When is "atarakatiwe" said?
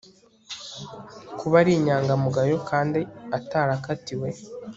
3.37-4.29